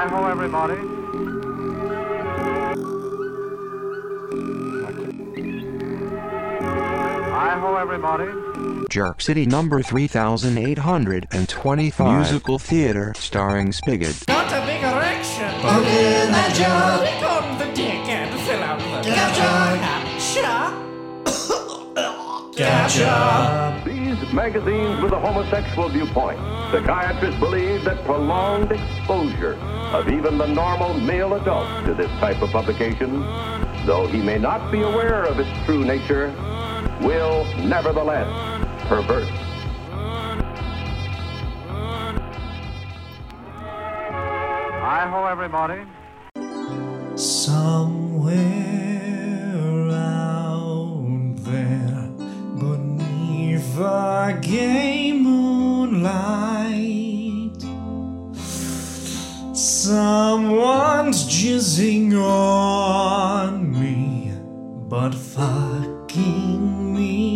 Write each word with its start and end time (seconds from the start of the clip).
Hi 0.00 0.08
ho, 0.08 0.24
everybody. 0.24 0.80
Hi 7.28 7.60
ho, 7.60 7.76
everybody. 7.76 8.32
Jerk 8.88 9.20
City 9.20 9.44
number 9.44 9.82
3825. 9.82 12.16
Musical 12.16 12.58
theater 12.58 13.12
starring 13.18 13.72
Spigot. 13.72 14.24
Got 14.24 14.50
a 14.50 14.64
big 14.64 14.82
erection. 14.82 15.52
Put 15.60 15.84
in 15.84 16.32
that 16.32 16.54
jar. 16.54 17.04
Stick 17.04 17.22
on 17.22 17.58
the 17.58 17.66
dick 17.74 18.08
and 18.08 18.40
fill 18.40 18.62
out 18.62 18.78
the 18.78 19.02
Gotcha. 19.10 19.76
Gotcha. 22.56 22.56
Gotcha. 22.56 23.82
These 23.84 24.32
magazines 24.32 25.02
with 25.02 25.12
a 25.12 25.20
homosexual 25.20 25.90
viewpoint. 25.90 26.38
Psychiatrists 26.70 27.40
believe 27.40 27.82
that 27.82 28.04
prolonged 28.04 28.70
exposure 28.70 29.54
of 29.92 30.08
even 30.08 30.38
the 30.38 30.46
normal 30.46 30.94
male 31.00 31.34
adult 31.34 31.84
to 31.84 31.94
this 31.94 32.08
type 32.20 32.40
of 32.42 32.50
publication, 32.50 33.20
though 33.86 34.06
he 34.06 34.22
may 34.22 34.38
not 34.38 34.70
be 34.70 34.82
aware 34.82 35.24
of 35.24 35.40
its 35.40 35.50
true 35.64 35.84
nature, 35.84 36.32
will 37.00 37.44
nevertheless 37.66 38.28
pervert. 38.86 39.28
Hi 44.78 45.08
ho, 45.10 45.24
everybody. 45.26 45.82
Somewhere 47.16 48.36
out 49.90 51.34
there 51.38 52.10
beneath 52.60 53.76
a 53.76 54.38
gay 54.40 55.10
someone's 59.60 61.24
jizzing 61.24 62.14
on 62.18 63.70
me, 63.70 64.32
but 64.88 65.14
fucking 65.14 66.94
me 66.94 67.29